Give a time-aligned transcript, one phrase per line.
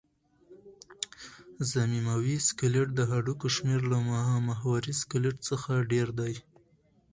[1.71, 3.97] ضمیموي سکلېټ د هډوکو شمېر له
[4.47, 6.33] محوري سکلېټ څخه ډېر دی.